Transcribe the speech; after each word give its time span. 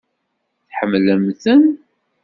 Tḥemmlem-ten? 0.67 1.63